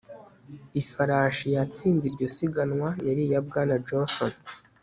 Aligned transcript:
Ifarashi 0.81 1.47
yatsinze 1.55 2.03
iryo 2.09 2.27
siganwa 2.35 2.89
yari 3.07 3.21
iya 3.27 3.39
Bwana 3.47 3.73
Johnson 3.87 4.33